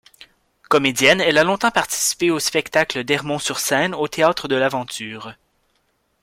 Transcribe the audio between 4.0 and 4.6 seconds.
Théâtre de